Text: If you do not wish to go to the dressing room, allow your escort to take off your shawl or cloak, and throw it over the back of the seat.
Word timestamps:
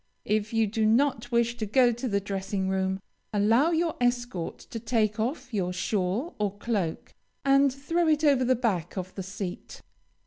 If 0.25 0.51
you 0.51 0.65
do 0.65 0.83
not 0.83 1.31
wish 1.31 1.57
to 1.57 1.67
go 1.67 1.91
to 1.91 2.07
the 2.07 2.19
dressing 2.19 2.69
room, 2.69 2.99
allow 3.31 3.69
your 3.69 3.97
escort 4.01 4.57
to 4.71 4.79
take 4.79 5.19
off 5.19 5.53
your 5.53 5.71
shawl 5.71 6.33
or 6.39 6.57
cloak, 6.57 7.13
and 7.45 7.71
throw 7.71 8.07
it 8.07 8.23
over 8.23 8.43
the 8.43 8.55
back 8.55 8.97
of 8.97 9.13
the 9.13 9.21
seat. 9.21 9.79